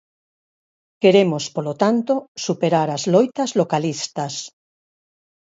[1.01, 2.13] Queremos, polo tanto,
[2.45, 4.33] superar as loitas localistas.